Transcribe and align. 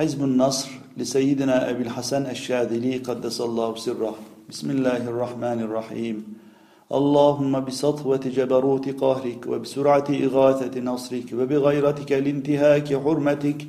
حزب 0.00 0.24
النصر 0.24 0.70
لسيدنا 0.96 1.70
أبي 1.70 1.82
الحسن 1.82 2.26
الشاذلي 2.26 2.96
قدس 2.96 3.40
الله 3.40 3.76
سره. 3.76 4.14
بسم 4.50 4.70
الله 4.70 5.08
الرحمن 5.12 5.60
الرحيم. 5.60 6.16
اللهم 6.92 7.64
بسطوة 7.64 8.24
جبروت 8.36 8.88
قهرك 9.00 9.46
وبسرعة 9.48 10.08
إغاثة 10.24 10.80
نصرك 10.80 11.28
وبغيرتك 11.32 12.12
لانتهاك 12.12 12.88
حرمتك 13.04 13.60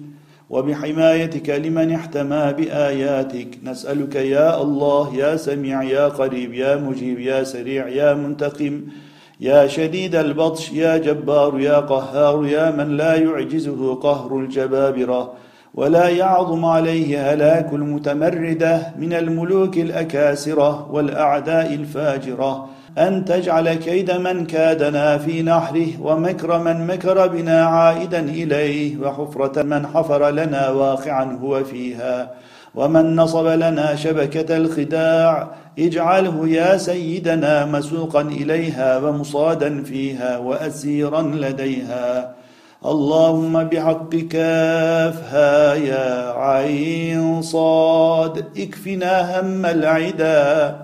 وبحمايتك 0.49 1.49
لمن 1.49 1.91
احتمى 1.91 2.53
بآياتك. 2.57 3.49
نسألك 3.63 4.15
يا 4.15 4.61
الله 4.61 5.15
يا 5.15 5.35
سميع 5.35 5.83
يا 5.83 6.07
قريب 6.07 6.53
يا 6.53 6.75
مجيب 6.75 7.19
يا 7.19 7.43
سريع 7.43 7.87
يا 7.87 8.13
منتقم 8.13 8.81
يا 9.41 9.67
شديد 9.67 10.15
البطش 10.15 10.71
يا 10.71 10.97
جبار 10.97 11.59
يا 11.59 11.77
قهار 11.79 12.45
يا 12.45 12.71
من 12.71 12.97
لا 12.97 13.15
يعجزه 13.15 13.95
قهر 13.95 14.39
الجبابرة. 14.39 15.50
ولا 15.73 16.09
يعظم 16.09 16.65
عليه 16.65 17.33
هلاك 17.33 17.73
المتمردة 17.73 18.81
من 18.99 19.13
الملوك 19.13 19.77
الأكاسرة 19.77 20.91
والأعداء 20.91 21.73
الفاجرة. 21.73 22.69
أن 22.97 23.25
تجعل 23.25 23.73
كيد 23.73 24.11
من 24.11 24.45
كادنا 24.45 25.17
في 25.17 25.41
نحره 25.41 25.87
ومكر 26.01 26.59
من 26.59 26.87
مكر 26.87 27.27
بنا 27.27 27.65
عائدا 27.65 28.19
إليه 28.19 28.97
وحفرة 28.97 29.61
من 29.63 29.87
حفر 29.87 30.29
لنا 30.29 30.69
واقعا 30.69 31.37
هو 31.41 31.63
فيها. 31.63 32.31
ومن 32.75 33.15
نصب 33.15 33.47
لنا 33.47 33.95
شبكة 33.95 34.57
الخداع 34.57 35.51
اجعله 35.79 36.47
يا 36.47 36.77
سيدنا 36.77 37.65
مسوقا 37.65 38.21
إليها 38.21 38.97
ومصادا 38.97 39.83
فيها 39.83 40.37
وأسيرا 40.37 41.21
لديها. 41.21 42.40
اللهم 42.85 43.63
بحق 43.63 44.15
كافها 44.15 45.73
يا 45.73 46.31
عين 46.31 47.41
صاد. 47.41 48.45
اكفنا 48.57 49.39
هم 49.39 49.65
العدا 49.65 50.75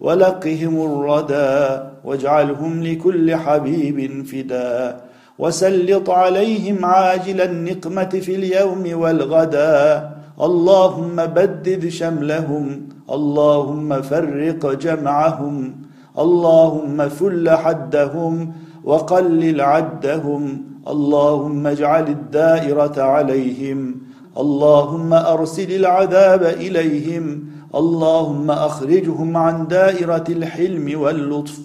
ولقهم 0.00 0.84
الردى 0.84 1.82
واجعلهم 2.04 2.82
لكل 2.82 3.36
حبيب 3.36 4.26
فدا. 4.26 5.00
وسلط 5.38 6.10
عليهم 6.10 6.84
عاجل 6.84 7.40
النقمة 7.40 8.04
في 8.04 8.34
اليوم 8.34 9.00
والغدا. 9.02 10.10
اللهم 10.40 11.16
بدد 11.16 11.88
شملهم. 11.88 12.88
اللهم 13.10 14.02
فرق 14.02 14.72
جمعهم. 14.72 15.74
اللهم 16.18 17.08
فل 17.08 17.50
حدهم. 17.50 18.52
وقلل 18.84 19.60
عدهم. 19.60 20.62
اللهم 20.88 21.66
اجعل 21.66 22.08
الدائرة 22.08 23.02
عليهم. 23.02 23.94
اللهم 24.38 25.12
أرسل 25.12 25.72
العذاب 25.72 26.42
إليهم. 26.42 27.44
اللهم 27.74 28.50
أخرجهم 28.50 29.36
عن 29.36 29.66
دائرة 29.66 30.24
الحلم 30.28 31.00
واللطف. 31.00 31.58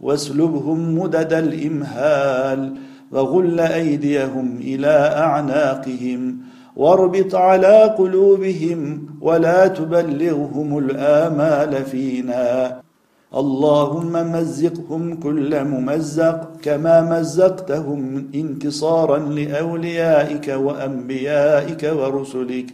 واسلبهم 0.00 0.98
مدد 0.98 1.32
الإمهال. 1.32 2.74
وغل 3.12 3.60
أيديهم 3.60 4.56
إلى 4.60 5.14
أعناقهم. 5.16 6.36
واربط 6.76 7.34
على 7.34 7.94
قلوبهم. 7.98 9.06
ولا 9.20 9.66
تبلغهم 9.66 10.78
الآمال 10.78 11.84
فينا. 11.84 12.82
اللهم 13.36 14.32
مزقهم 14.32 15.14
كل 15.14 15.64
ممزق 15.64 16.48
كما 16.62 17.00
مزقتهم 17.00 18.28
انتصارا 18.34 19.18
لأوليائك 19.18 20.48
وأنبيائك 20.48 21.92
ورسلك. 21.96 22.66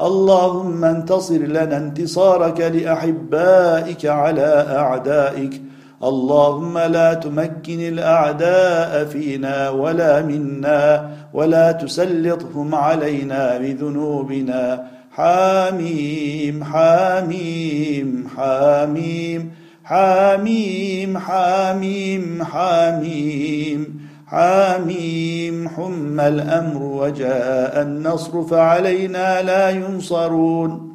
اللهم 0.00 0.84
انتصر 0.84 1.38
لنا 1.38 1.76
انتصارك 1.76 2.60
لأحبائك 2.60 4.06
على 4.06 4.66
أعدائك. 4.68 5.62
اللهم 6.04 6.78
لا 6.78 7.14
تمكن 7.14 7.80
الأعداء 7.80 9.04
فينا 9.04 9.70
ولا 9.70 10.22
منا 10.22 11.10
ولا 11.34 11.72
تسلطهم 11.72 12.74
علينا 12.74 13.58
بذنوبنا. 13.58 14.84
حاميم 15.10 16.64
حاميم 16.64 18.28
حاميم. 18.36 19.57
حاميم 19.88 21.18
حاميم 21.18 22.44
حاميم 22.44 24.08
حاميم 24.26 25.68
حم 25.68 26.20
الأمر 26.20 26.82
وجاء 26.82 27.82
النصر 27.82 28.42
فعلينا 28.42 29.42
لا 29.42 29.70
ينصرون. 29.70 30.94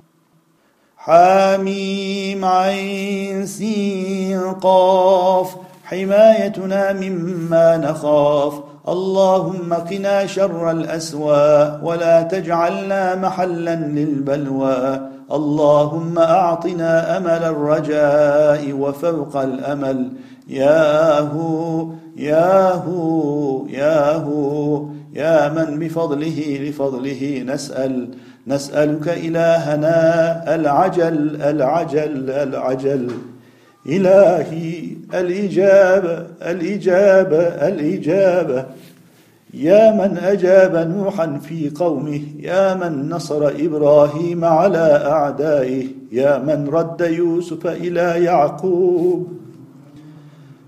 حاميم 0.97 2.45
عين 2.45 3.45
سين 3.45 4.39
قاف. 4.39 5.55
حمايتنا 5.83 6.93
مما 6.93 7.77
نخاف. 7.77 8.53
اللهم 8.87 9.73
قنا 9.73 10.25
شر 10.25 10.71
الأسوى 10.71 11.79
ولا 11.83 12.21
تجعلنا 12.21 13.15
محلا 13.15 13.75
للبلوى. 13.75 15.12
اللهم 15.31 16.17
أعطنا 16.17 17.17
أمل 17.17 17.43
الرجاء 17.43 18.73
وفوق 18.73 19.37
الأمل. 19.37 20.09
ياهو 20.47 21.87
ياهو 22.17 23.67
ياهو 23.67 24.85
يا 25.13 25.49
من 25.49 25.79
بفضله 25.79 26.59
لفضله 26.61 27.43
نسأل. 27.47 28.09
نسألك 28.47 29.07
إلهنا 29.07 30.55
العجل 30.55 31.41
العجل 31.41 32.29
العجل. 32.29 33.11
إلهي 33.87 34.97
الإجابة 35.13 36.25
الإجابة 36.41 37.43
الإجابة. 37.67 38.65
يا 39.53 39.91
من 39.91 40.17
أجاب 40.17 40.75
نوحا 40.75 41.39
في 41.43 41.69
قومه 41.69 42.21
يا 42.39 42.73
من 42.73 43.09
نصر 43.09 43.47
إبراهيم 43.47 44.45
على 44.45 45.05
أعدائه 45.05 45.87
يا 46.11 46.37
من 46.37 46.67
رد 46.67 47.01
يوسف 47.01 47.67
إلى 47.67 48.23
يعقوب 48.23 49.27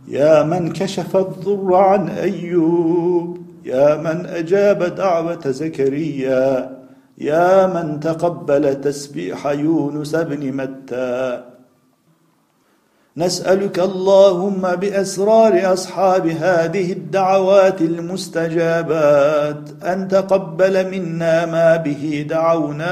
يا 0.07 0.43
من 0.43 0.73
كشف 0.73 1.17
الضر 1.17 1.75
عن 1.75 2.09
أيوب 2.09 3.37
يا 3.65 3.97
من 3.97 4.25
أجاب 4.25 4.95
دعوة 4.95 5.51
زكريا 5.51 6.75
يا 7.17 7.67
من 7.67 7.99
تقبل 7.99 8.81
تسبيح 8.81 9.47
يونس 9.47 10.15
بن 10.15 10.51
متى. 10.51 11.43
نسألك 13.17 13.79
اللهم 13.79 14.61
بأسرار 14.61 15.73
أصحاب 15.73 16.27
هذه 16.27 16.91
الدعوات 16.91 17.81
المستجابات 17.81 19.69
أن 19.83 20.07
تقبل 20.07 20.91
منا 20.91 21.45
ما 21.45 21.75
به 21.75 22.25
دعوناك 22.29 22.85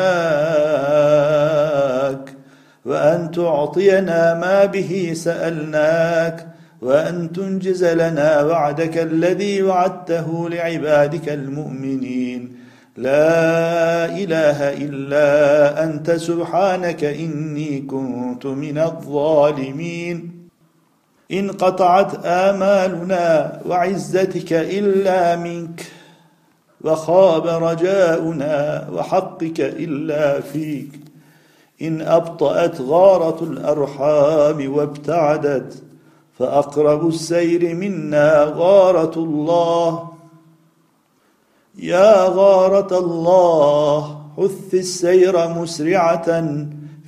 وأن 2.86 3.32
تعطينا 3.32 4.34
ما 4.34 4.66
به 4.66 5.12
سألناك 5.16 6.48
وأن 6.82 7.34
تنجز 7.34 7.84
لنا 7.84 8.42
وعدك 8.42 8.98
الذي 8.98 9.64
وعدته 9.64 10.50
لعبادك 10.50 11.30
المؤمنين. 11.30 12.53
لا 12.98 14.06
إله 14.06 14.74
إلا 14.74 15.84
أنت 15.84 16.12
سبحانك 16.12 17.04
إني 17.04 17.82
كنت 17.82 18.46
من 18.46 18.78
الظالمين. 18.78 20.32
انقطعت 21.32 22.26
آمالنا 22.26 23.60
وعزتك 23.66 24.54
إلا 24.54 25.36
منك 25.36 25.92
وخاب 26.82 27.48
رجاؤنا 27.48 28.88
وحقك 28.94 29.60
إلا 29.60 30.42
فيك. 30.42 30.90
إن 31.82 32.02
أبطأت 32.02 32.82
غارة 32.82 33.44
الأرحام 33.44 34.74
وابتعدت 34.74 35.84
فأقرب 36.40 37.08
السير 37.08 37.76
منا 37.76 38.54
غارة 38.56 39.14
الله. 39.18 40.13
يا 41.82 42.24
غارة 42.28 43.00
الله 43.00 44.18
حث 44.38 44.74
السير 44.74 45.48
مسرعة 45.48 46.58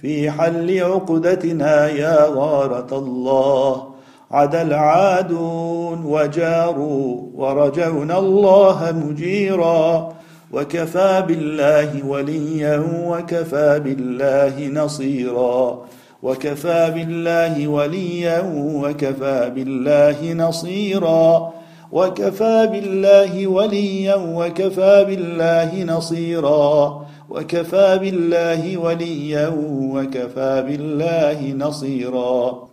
في 0.01 0.31
حل 0.31 0.83
عقدتنا 0.83 1.89
يا 1.89 2.25
غارة 2.35 2.97
الله. 2.97 3.83
عدا 4.31 4.61
العادون 4.61 6.05
وجاروا 6.05 7.21
ورجونا 7.35 8.19
الله 8.19 9.03
مجيرا. 9.05 10.13
وكفى 10.53 11.23
بالله 11.27 12.05
وليا 12.05 12.83
وكفى 13.05 13.79
بالله 13.79 14.67
نصيرا. 14.67 15.85
وكفى 16.23 16.91
بالله 16.95 17.67
وليا 17.67 18.43
وكفى 18.55 19.51
بالله 19.55 20.33
نصيرا. 20.33 21.53
وكفى 21.95 22.67
بالله 22.71 23.47
وليا 23.47 24.15
وكفى 24.15 25.05
بالله 25.07 25.83
نصيرا 25.83 27.05
وكفى 27.29 27.97
بالله 28.01 28.77
وليا 28.77 29.47
وكفى 29.93 30.63
بالله 30.67 31.53
نصيرا 31.53 32.67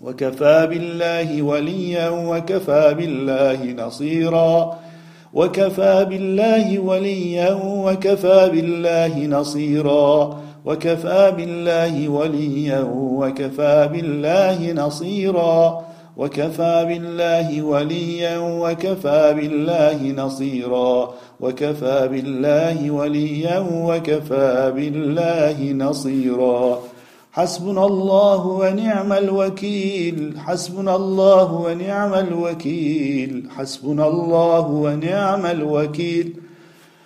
وكفى 0.00 0.66
بالله 0.70 1.42
وليا 1.42 2.08
وكفى 2.08 2.94
بالله 2.98 3.60
نصيرا 3.86 4.78
وكفى 5.34 6.06
بالله 6.10 6.78
وليا 6.78 7.52
وكفى 7.64 8.50
بالله 8.52 9.26
نصيرا 9.26 10.40
وكفى 10.64 11.32
بالله 11.36 12.08
وليا 12.08 12.80
وكفى 12.94 13.88
بالله 13.92 14.72
نصيرا 14.72 15.89
وكفى 16.16 16.84
بالله 16.88 17.62
وليا 17.62 18.38
وكفى 18.38 19.34
بالله 19.36 20.24
نصيرا. 20.24 21.14
وكفى 21.40 22.08
بالله 22.12 22.90
وليا 22.90 23.66
وكفى 23.72 24.72
بالله 24.76 25.72
نصيرا. 25.72 26.78
حسبنا 27.32 27.86
الله 27.86 28.46
ونعم 28.46 29.12
الوكيل. 29.12 30.34
حسبنا 30.38 30.96
الله 30.96 31.52
ونعم 31.52 32.14
الوكيل. 32.14 33.48
حسبنا 33.56 34.08
الله 34.08 34.66
ونعم 34.66 35.46
الوكيل. 35.46 36.49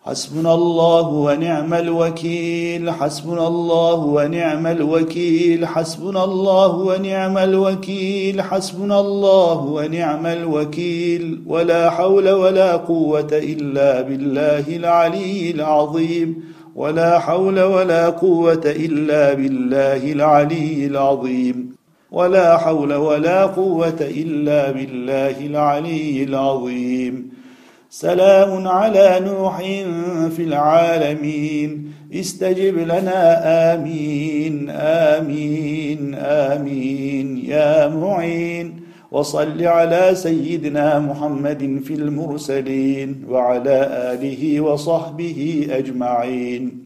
حسبنا 0.06 0.54
الله 0.54 1.08
ونعم 1.08 1.74
الوكيل 1.74 2.90
حسبنا 2.90 3.48
الله 3.48 3.94
ونعم 3.94 4.66
الوكيل 4.66 5.66
حسبنا 5.66 6.24
الله 6.24 6.76
ونعم 6.76 7.38
الوكيل 7.38 8.42
حسبنا 8.42 9.00
الله 9.00 9.60
ونعم 9.64 10.26
الوكيل. 10.26 11.40
ولا 11.46 11.90
حول 11.90 12.30
ولا 12.30 12.76
قوة 12.76 13.28
إلا 13.32 14.00
بالله 14.00 14.76
العلي 14.76 15.50
العظيم. 15.50 16.44
ولا 16.76 17.18
حول 17.18 17.62
ولا 17.62 18.08
قوة 18.08 18.62
إلا 18.66 19.34
بالله 19.34 20.12
العلي 20.12 20.86
العظيم. 20.86 21.76
ولا 22.12 22.56
حول 22.58 22.94
ولا 22.94 23.46
قوة 23.46 24.00
إلا 24.00 24.70
بالله 24.70 25.46
العلي 25.46 26.24
العظيم. 26.24 27.43
سلام 27.94 28.68
على 28.68 29.20
نوح 29.22 29.58
في 30.36 30.42
العالمين. 30.42 31.92
استجب 32.14 32.78
لنا 32.78 33.20
آمين 33.74 34.70
آمين 35.14 36.14
آمين. 36.14 37.44
يا 37.46 37.88
معين 37.88 38.80
وصل 39.12 39.62
على 39.62 40.10
سيدنا 40.14 40.98
محمد 40.98 41.80
في 41.84 41.94
المرسلين 41.94 43.24
وعلى 43.30 43.78
آله 44.10 44.60
وصحبه 44.60 45.66
أجمعين. 45.70 46.84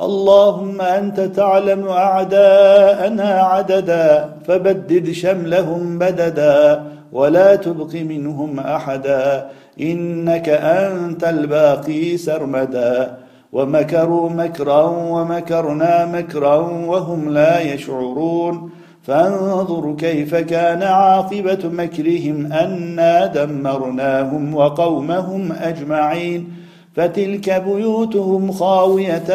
اللهم 0.00 0.80
أنت 0.80 1.20
تعلم 1.20 1.88
أعداءنا 1.88 3.30
عددا 3.40 4.36
فبدد 4.46 5.10
شملهم 5.12 5.98
بددا. 5.98 6.95
ولا 7.16 7.56
تبق 7.56 7.94
منهم 7.94 8.60
أحدا 8.60 9.50
إنك 9.80 10.48
أنت 10.48 11.24
الباقي 11.24 12.16
سرمدا. 12.16 13.16
ومكروا 13.52 14.30
مكرا 14.30 14.82
ومكرنا 15.14 16.06
مكرا 16.06 16.56
وهم 16.90 17.30
لا 17.30 17.60
يشعرون. 17.60 18.70
فانظر 19.02 19.94
كيف 19.98 20.34
كان 20.34 20.82
عاقبة 20.82 21.62
مكرهم 21.64 22.52
أنا 22.52 23.26
دمرناهم 23.26 24.54
وقومهم 24.54 25.52
أجمعين. 25.52 26.52
فتلك 26.96 27.62
بيوتهم 27.66 28.52
خاوية 28.52 29.30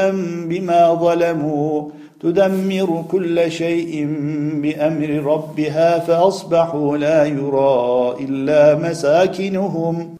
بما 0.50 0.94
ظلموا. 0.94 1.90
تدمر 2.22 3.06
كل 3.12 3.52
شيء 3.52 4.08
بأمر 4.54 5.10
ربها 5.34 6.00
فأصبحوا 6.00 6.98
لا 6.98 7.26
يرى 7.26 8.16
إلا 8.20 8.90
مساكنهم. 8.90 10.16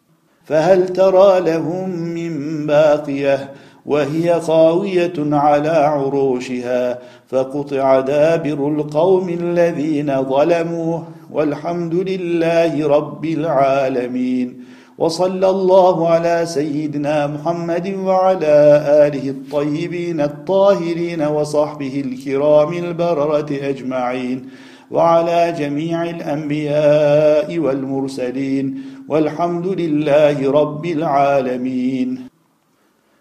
فهل 0.46 0.88
ترى 0.88 1.40
لهم 1.40 1.90
من 1.90 2.66
باقية 2.68 3.50
وهي 3.86 4.40
خاوية 4.40 5.14
على 5.18 5.70
عروشها 5.70 7.00
فقطع 7.30 8.00
دابر 8.00 8.68
القوم 8.68 9.30
الذين 9.30 10.24
ظلموا 10.24 11.00
والحمد 11.32 11.94
لله 11.94 12.88
رب 12.88 13.26
العالمين. 13.26 14.66
وصلى 14.98 15.50
الله 15.50 16.10
على 16.10 16.46
سيدنا 16.46 17.28
محمد 17.28 17.96
وعلى 17.96 18.84
آله 19.08 19.30
الطيبين 19.30 20.22
الطاهرين 20.22 21.22
وصحبه 21.22 22.04
الكرام 22.06 22.74
البررة 22.74 23.50
أجمعين 23.52 24.50
وعلى 24.92 25.56
جميع 25.60 26.04
الأنبياء 26.04 27.60
والمرسلين 27.60 28.82
والحمد 29.10 29.68
لله 29.68 30.52
رب 30.52 30.86
العالمين. 30.86 32.28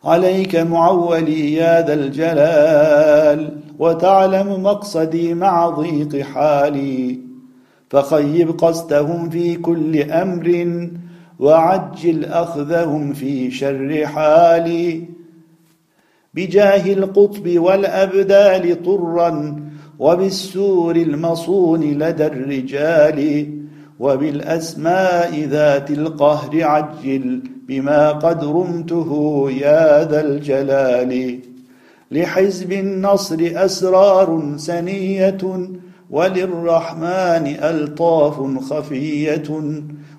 عليك 0.05 0.57
معولي 0.57 1.55
يا 1.55 1.87
ذا 1.87 1.95
الجلال 1.95 3.57
وتعلم 3.79 4.63
مقصدي 4.63 5.35
مع 5.35 5.69
ضيق 5.69 6.23
حالي 6.23 7.19
فخيب 7.91 8.51
قصدهم 8.51 9.31
في 9.31 9.57
كل 9.57 10.03
أمر 10.11 10.47
وعجل 11.41 12.25
أخذهم 12.25 13.13
في 13.13 13.51
شر 13.51 14.07
حالي 14.07 15.03
بجاه 16.35 16.93
القطب 16.93 17.59
والأبدال 17.59 18.83
طرا 18.83 19.61
وبالسور 19.99 20.97
المصون 20.97 21.81
لدى 21.81 22.27
الرجال 22.27 23.49
وبالأسماء 24.01 25.41
ذات 25.41 25.91
القهر 25.91 26.65
عجل 26.65 27.43
بما 27.69 28.11
قد 28.11 28.45
رمته 28.45 29.47
يا 29.51 30.05
ذا 30.05 30.21
الجلال 30.21 31.39
لحزب 32.11 32.73
النصر 32.73 33.51
أسرار 33.55 34.55
سنية 34.57 35.39
وللرحمن 36.11 37.47
ألطاف 37.63 38.41
خفية 38.71 39.49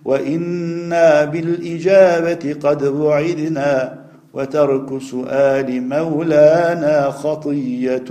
وإنا 0.06 1.26
بالإجابة 1.26 2.56
قد 2.64 2.84
وعدنا 2.84 4.00
وترك 4.34 5.02
سؤال 5.02 5.90
مولانا 5.90 7.12
خطية. 7.12 8.10